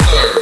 [0.00, 0.41] Walk